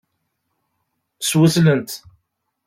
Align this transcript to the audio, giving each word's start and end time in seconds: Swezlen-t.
Swezlen-t. 1.27 1.89